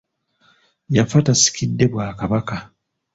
[0.95, 2.55] Yafa tasikidde Bwakabaka.